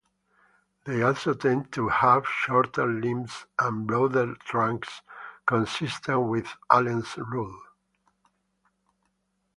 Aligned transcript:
They 0.85 1.03
also 1.03 1.35
tend 1.35 1.71
to 1.73 1.87
have 1.89 2.27
shorter 2.27 2.87
limbs 2.87 3.45
and 3.59 3.85
broader 3.85 4.33
trunks, 4.45 5.03
consistent 5.45 6.27
with 6.27 6.49
Allen's 6.71 7.15
rule. 7.19 7.61